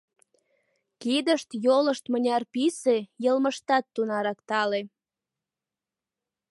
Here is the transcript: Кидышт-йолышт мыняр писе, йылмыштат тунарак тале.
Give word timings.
Кидышт-йолышт 1.01 2.05
мыняр 2.11 2.43
писе, 2.53 2.97
йылмыштат 3.23 3.85
тунарак 3.93 4.39
тале. 4.49 4.81